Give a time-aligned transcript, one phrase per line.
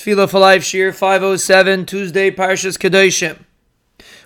[0.00, 3.40] Tefillah for Life Shiur 507, Tuesday, Parshas Kedoshim.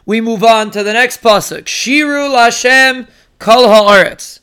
[0.06, 1.64] We move on to the next pasuk.
[1.64, 3.08] Shiru Lashem
[3.40, 4.38] Kol Haaretz.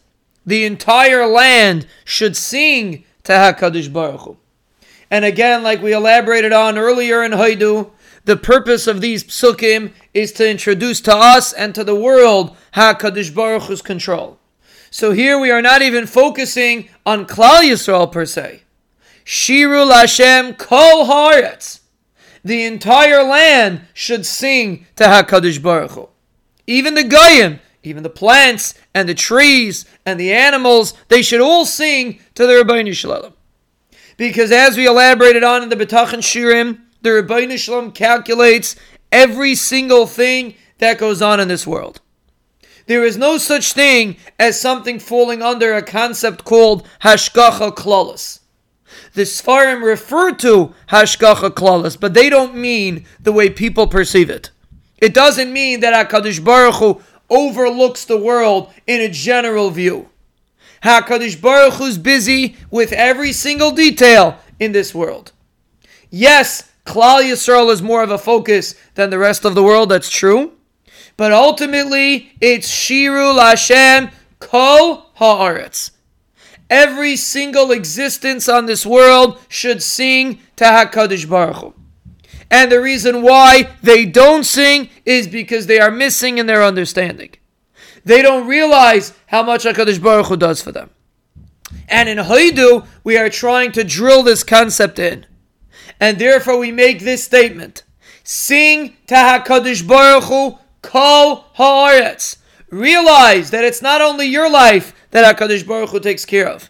[0.45, 4.37] The entire land should sing to Hakadosh Baruch Hu.
[5.09, 7.91] And again, like we elaborated on earlier in Hodu,
[8.25, 13.33] the purpose of these psukim is to introduce to us and to the world Hakadosh
[13.33, 14.37] Baruch Hu's control.
[14.89, 18.63] So here we are not even focusing on Klal Yisrael per se.
[19.31, 21.79] Shiru Lashem Kol Haaretz.
[22.43, 26.09] The entire land should sing to Hakadosh Baruch Hu.
[26.67, 31.63] Even the goyim, even the plants and the trees and the animals, they should all
[31.63, 33.33] sing to the Ribono Shel Olam.
[34.17, 38.75] Because as we elaborated on in the B'tachan Shirim, the Ribono Shel Olam calculates
[39.13, 42.01] every single thing that goes on in this world.
[42.85, 48.40] There is no such thing as something falling under a concept called Hashgacha Klalis.
[49.13, 54.51] The Sfarim refer to Hashgacha Klalis, but they don't mean the way people perceive it.
[54.97, 60.09] It doesn't mean that HaKadosh Baruch Hu overlooks the world in a general view.
[60.83, 65.31] HaKadosh Baruch Hu is busy with every single detail in this world.
[66.09, 70.09] Yes, Klal Yisrael is more of a focus than the rest of the world, that's
[70.09, 70.53] true.
[71.17, 75.91] But ultimately, it's Shiru Lashem Kol Haaretz.
[76.71, 81.73] Every single existence on this world should sing to HaKadosh Baruch Hu.
[82.49, 87.31] And the reason why they don't sing is because they are missing in their understanding.
[88.05, 90.91] They don't realize how much HaKadosh Baruch Hu does for them.
[91.89, 95.25] And in Hodu, we are trying to drill this concept in.
[95.99, 97.83] And therefore we make this statement.
[98.23, 102.37] Sing to HaKadosh Baruch Hu Kol Haaretz.
[102.71, 106.69] Realize that it's not only your life that HaKadosh Baruch Hu takes care of.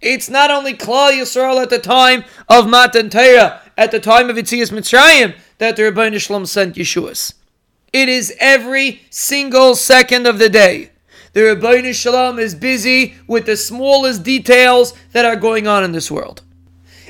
[0.00, 4.36] It's not only Klal Yisrael at the time of Matan Torah, at the time of
[4.36, 7.34] Yetzias Mitzrayim, that the Ribono Shel Olam sent Yeshuas.
[7.92, 10.90] It is every single second of the day.
[11.32, 15.92] The Ribono Shel Olam is busy with the smallest details that are going on in
[15.92, 16.42] this world.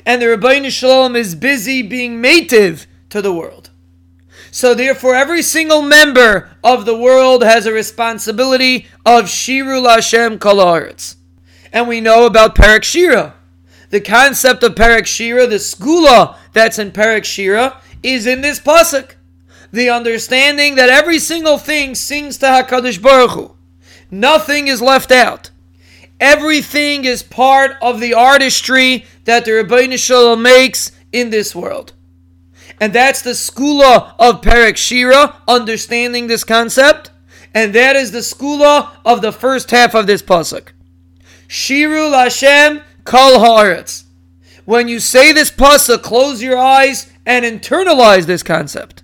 [0.04, 3.70] And the Ribono Shel Olam is busy being native to the world.
[4.56, 10.56] So therefore, every single member of the world has a responsibility of Shiru Lashem Kol
[10.56, 11.16] Haaretz.
[11.74, 13.34] And we know about Perek Shira.
[13.90, 19.16] The concept of Perek Shira, the skula that's in Perek Shira, is in this pasuk.
[19.72, 23.56] The understanding that every single thing sings to Hakadosh Baruch Hu.
[24.10, 25.50] Nothing is left out.
[26.18, 31.92] Everything is part of the artistry that the Ribono Shel Olam makes in this world.
[32.80, 37.10] And that's the skula of Perek Shira, understanding this concept.
[37.54, 40.68] And that is the skula of the first half of this pasuk.
[41.48, 44.04] Shiru Lashem Kol Haaretz.
[44.64, 49.02] When you say this pasuk, close your eyes and internalize this concept.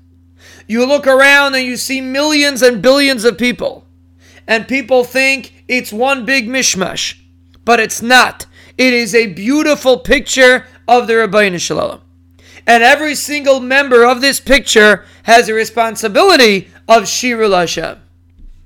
[0.66, 3.86] You look around and you see millions and billions of people.
[4.46, 7.18] And people think it's one big mishmash.
[7.64, 8.46] But it's not.
[8.76, 12.00] It is a beautiful picture of the Ribono Shel Olam.
[12.66, 18.01] And every single member of this picture has a responsibility of Shiru Lashem.